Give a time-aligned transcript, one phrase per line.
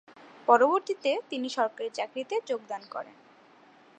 [0.47, 3.15] পরবর্তীতে, তিনি সরকারি চাকরিতে যোগদান করেন।